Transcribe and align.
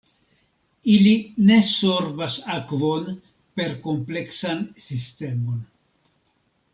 Ili 0.93 1.11
ne 1.49 1.57
sorbas 1.67 2.37
akvon 2.55 3.05
per 3.61 3.75
kompleksan 3.87 4.65
sistemon. 4.89 5.61